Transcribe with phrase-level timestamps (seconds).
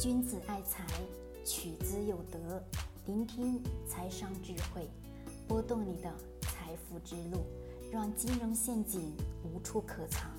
[0.00, 0.84] 君子爱财，
[1.44, 2.60] 取之有德。
[3.06, 4.90] 聆听财商智慧，
[5.46, 7.46] 拨动你的财富之路，
[7.92, 10.32] 让金融陷阱无处可藏。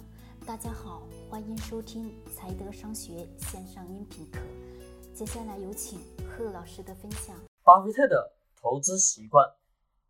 [0.46, 4.40] 大家好，欢迎收听财德商学线上音频课。
[5.14, 7.34] 接下来有请贺老师的分享。
[7.64, 9.50] 巴菲特的投资习惯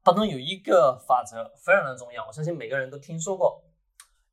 [0.04, 3.64] 当中有一个法则非常的重要，我相信每个人都听说过，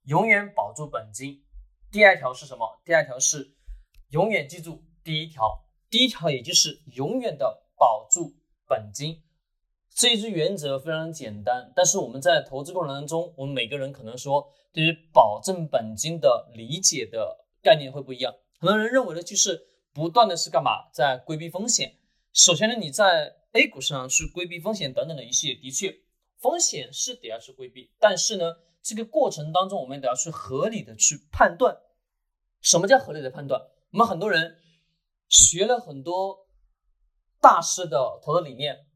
[0.05, 1.45] 永远保住本金。
[1.91, 2.81] 第二条是什么？
[2.83, 3.55] 第二条是
[4.09, 4.83] 永远记住。
[5.05, 8.35] 第一条，第一条也就是永远的保住
[8.69, 9.21] 本金，
[9.91, 18.33] 这一句原则非常简单，但是我们在投资过程当中，我们每个人可能说对于保证本金的理解的概念会不一样。
[18.61, 21.97] 很多人认为的就是不断的是干嘛，在规避风险。
[22.33, 25.95] 首先呢，你在 A 股上去规避风险等等的一些，的确
[26.39, 31.77] 风险是得要去规避，但是呢，这个过程当中我们得要去合理的去判断，
[32.61, 33.61] 什么叫合理的判断？
[33.91, 34.59] 我们很多人。
[35.33, 36.47] 学了很多
[37.41, 38.87] 大师的投资理念，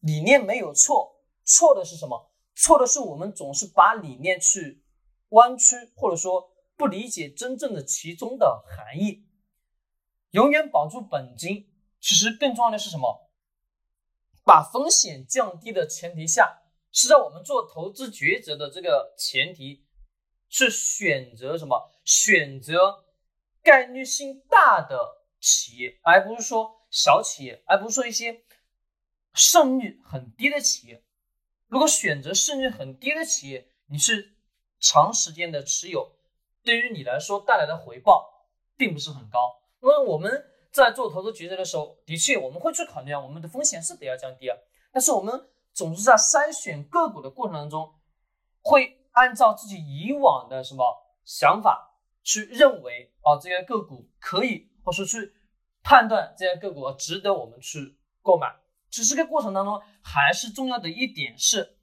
[0.00, 2.32] 理念没有错，错的是什么？
[2.56, 4.84] 错的是我们总是把理念去
[5.28, 9.28] 弯曲，或者说不理解真正的其中的含义。
[10.32, 13.30] 永远保住本金，其实更重要的是什么？
[14.44, 19.86] 把风险降低的前提下，是在我们做投资抉择的这个前提，
[20.48, 21.92] 是选择什么？
[22.04, 23.04] 选择
[23.62, 25.19] 概率性大的。
[25.40, 28.44] 企业，而不是说小企业，而不是说一些
[29.32, 31.02] 胜率很低的企业。
[31.68, 34.36] 如果选择胜率很低的企业，你是
[34.78, 36.16] 长时间的持有，
[36.62, 39.62] 对于你来说带来的回报并不是很高。
[39.80, 44.56] 那么我们在做投资决策的时候，的确我们会去考虑啊，我们的风险是得要降低啊。
[44.92, 47.94] 但是我们总是在筛选个股的过程当中，
[48.62, 50.84] 会按照自己以往的什么
[51.24, 54.69] 想法去认为啊，这些个股可以。
[54.82, 55.34] 或是去
[55.82, 58.54] 判断这些个股值得我们去购买，
[58.90, 61.78] 其实这个过程当中还是重要的一点是，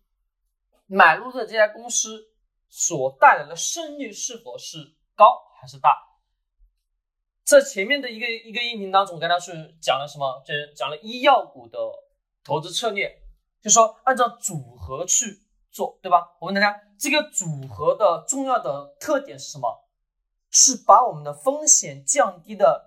[0.86, 2.30] 买入的这家公司
[2.70, 5.26] 所带来的胜率是否是高
[5.60, 6.05] 还是大。
[7.44, 9.52] 在前面的一个一个音频当中，我跟大家去
[9.82, 10.43] 讲了什么？
[10.45, 11.80] 就讲了医药股的
[12.43, 13.20] 投资策略，
[13.61, 16.36] 就说按照组合去做，对吧？
[16.39, 19.88] 我问大家，这个组合的重要的特点是什么？
[20.52, 22.86] 是把我们的风险降低的。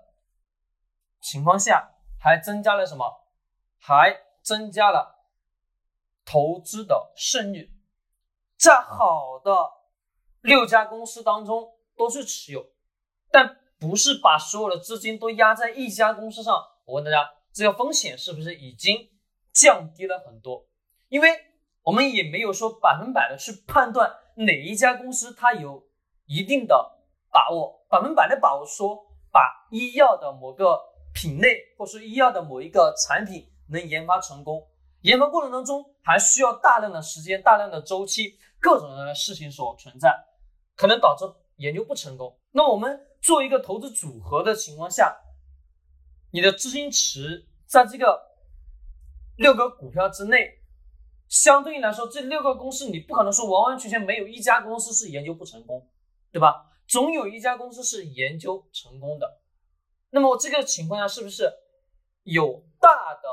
[1.20, 3.04] 情况下还增加了什么？
[3.78, 5.26] 还增加了
[6.24, 7.70] 投资的胜率。
[8.58, 9.70] 在好的
[10.42, 12.66] 六家公司当中都是持有，
[13.30, 16.54] 但不是把所有的资金都压在一家公司上。
[16.84, 19.10] 我问大家，这个风险是不是已经
[19.52, 20.66] 降低了很多？
[21.08, 21.28] 因为
[21.82, 25.88] 我们也没有说百分百的去判断哪一家公司它有
[26.26, 26.98] 一定的
[27.30, 30.89] 把握，百分百的把握说把医药的某个。
[31.20, 34.66] 品类或是医药的某一个产品能研发成功，
[35.02, 40.10] 研发过程当中还需要大量的时间、大量的周期，各种各样的事情所存在，
[40.74, 41.26] 可能导致
[41.56, 42.34] 研究不成功。
[42.52, 45.14] 那我们做一个投资组合的情况下，
[46.30, 48.18] 你的资金池在这个
[49.36, 50.62] 六个股票之内，
[51.28, 55.86] 相对应来说，这六个公司你不可能说完完全全没有一家公司是研究不成功，
[56.32, 56.64] 对吧？
[56.88, 59.39] 总有一家公司是研究成功的。
[60.12, 61.52] 那么这个情况下是不是
[62.24, 63.28] 有大的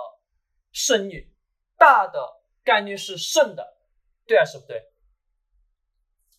[0.72, 1.34] 胜率，
[1.76, 2.20] 大的
[2.64, 3.78] 概率是胜的，
[4.28, 4.84] 对还是不对？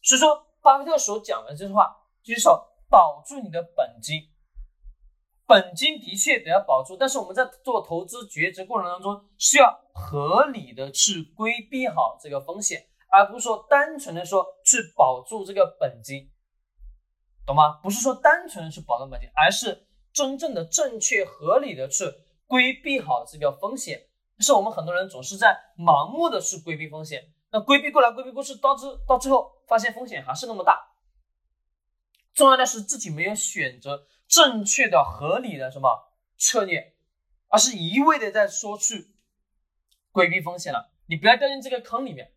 [0.00, 4.30] 所以说，巴菲特所讲的这句话就是说，保住你的本金，
[5.44, 16.30] 本金的确得要保住，但是我们在做投资抉择过程当中，需要合理的去规避好这个风险，而不是说单纯的说去保住这个本金，
[17.44, 17.80] 懂吗？
[17.82, 19.87] 不是说单纯的去保住本金，而是。
[20.18, 22.04] 真正的正确合理的去
[22.48, 30.96] 规避好这个风险，但是我们很多人总是在盲目的去规避风险，那规避过来规避过去，导致到最后发现风险还是那么大。
[32.34, 36.96] 重要的是自己没有选择正确的合理的什么策略，
[37.46, 39.14] 而是一味的在说去
[40.10, 40.90] 规避风险了。
[41.06, 42.32] 你不要掉进这个坑里面，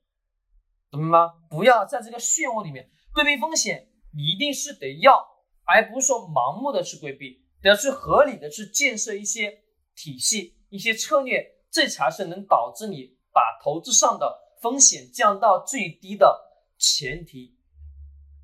[0.92, 1.34] 懂了吗？
[1.50, 7.41] 不要在这个漩涡里面规避风险，你一定是得要，而不是说盲目的去规避。
[7.64, 9.64] 要去合理的去建设一些
[9.96, 17.58] 体系、一些策略，这才是能导致你把投资上的风险降到最低的前提，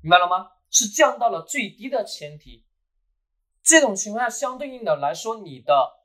[0.02, 0.52] 明白了吗？
[0.70, 2.66] 是降到了最低的前提。
[3.62, 5.98] 这种情况下，相对应的来说，你的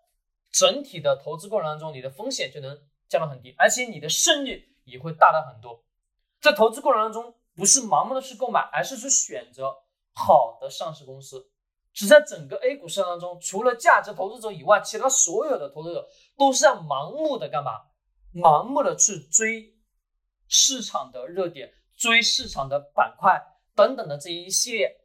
[0.51, 5.83] 整体的投资过程当中，你的风险就能降到很低，而且你的胜率也会大了很多。
[6.41, 9.73] 在投资过程当中，不是盲目的去购买，而是去选择
[10.13, 11.51] 好的上市公司。
[11.93, 16.07] 只在整个 A 股市场当中，除了价值投资者以外，其他所有的投资者
[16.37, 17.71] 都是在盲目的干嘛？
[18.33, 19.75] 盲目的去追
[20.47, 23.39] 市场的热点，追市场的板块
[23.75, 25.01] 等等的这一系列，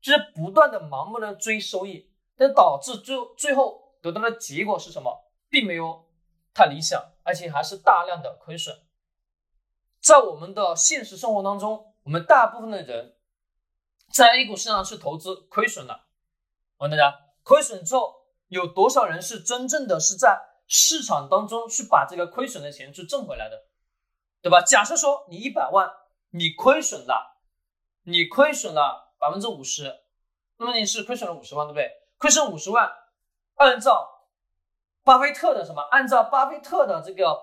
[0.00, 5.30] 就是不断的盲目的追收益，但导致最最后得到的结果是什么？
[5.50, 6.06] 并没有
[6.54, 8.74] 太理想，而且还是大量的亏损。
[10.00, 13.16] 在我们的现实生活当中，我们大部分的人
[14.10, 16.06] 在 A 股市场去投资亏损了。
[16.80, 23.66] 我问大家，亏损之后有多少人是真正的是在市场当中去把这个亏损的钱去挣回来的，
[24.40, 24.62] 对吧？
[24.62, 25.90] 假设说你一百万，
[26.30, 27.36] 你亏损了，
[28.04, 29.94] 你亏损了百分之五十，
[30.56, 31.90] 那么你是亏损了五十万，对不对？
[32.16, 32.90] 亏损五十万，
[33.56, 34.30] 按照
[35.04, 35.82] 巴菲特的什么？
[35.82, 37.42] 按照巴菲特的这个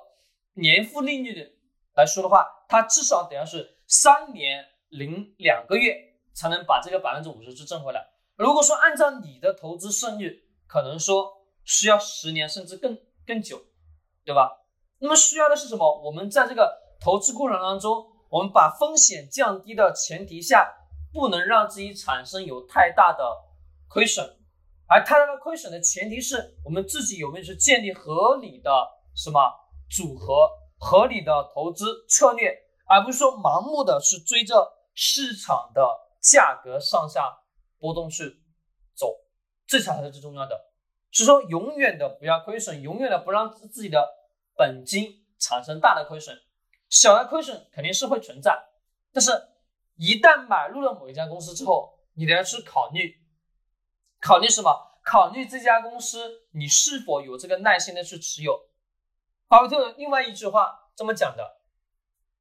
[0.54, 1.60] 年复利率
[1.94, 8.04] 来说的话，他至少得要是三年零两个月才能把这个百分之五十去挣回来。
[8.38, 12.96] 如果说按照你的投资胜率，可能说需要十年甚至更
[13.26, 13.60] 更久，
[14.24, 14.64] 对吧？
[15.00, 16.02] 那么需要的是什么？
[16.04, 20.72] 我们在这个投资过程当中，我们把风险降低的前提下，
[21.12, 23.24] 不能让自己产生有太大的
[23.90, 24.38] 亏损，
[24.88, 28.72] 而太大的亏损的前提是我们自己有没有去建立合理的
[29.16, 29.40] 什么
[29.90, 30.48] 组合、
[30.78, 32.56] 合理的投资策略，
[32.86, 35.82] 而不是说盲目的去追着市场的
[36.22, 37.40] 价格上下。
[37.80, 38.42] 波动去
[38.96, 39.26] 走，
[39.66, 40.72] 这才是最重要的。
[41.12, 44.08] 是说，永远的不要亏损，永远的不让自己的
[44.56, 46.38] 本金产生大的亏损。
[46.90, 48.70] 小的亏损肯定是会存在，
[49.12, 49.32] 但是
[49.96, 53.22] 一旦买入了某一家公司之后，你得要去考虑，
[54.22, 55.00] 考虑什么？
[55.04, 58.70] 考虑这家公司你是否有这个耐心的去持有。
[59.48, 61.62] 巴菲特另外一句话这么讲的：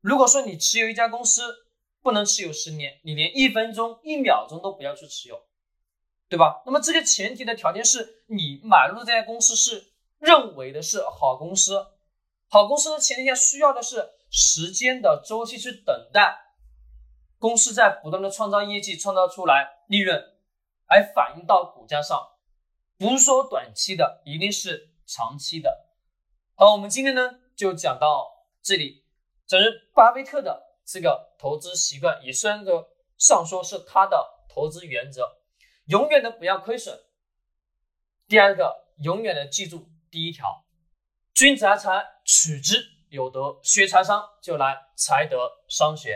[0.00, 1.65] 如果说你持有一家公司，
[2.06, 5.42] 不能持有十年，你连一分钟、一秒钟都不要去持有，
[6.28, 6.62] 对吧？
[6.64, 11.84] 那么这个前提的条件是你买入这家公司是认为的是好公司，
[12.48, 16.32] 好公司的前提下需要的是时间的周期去等待，
[17.40, 20.16] 公司在不断的创造业绩、创造出来利润，
[20.88, 22.24] 来反映到股价上，
[22.96, 25.88] 不是说短期的，一定是长期的。
[26.54, 29.02] 好，我们今天呢就讲到这里，
[29.44, 30.65] 这是巴菲特的。
[30.86, 32.88] 这个投资习惯也算个
[33.18, 35.36] 上说是他的投资原则，
[35.86, 36.96] 永远的不要亏损。
[38.28, 40.64] 第二个，永远的记住第一条：
[41.34, 42.76] 君子爱财，取之
[43.08, 43.58] 有德。
[43.62, 46.14] 学财商就来财德商学。